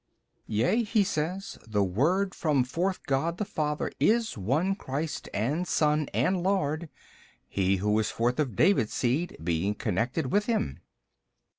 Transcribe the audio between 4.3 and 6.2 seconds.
One Christ and Son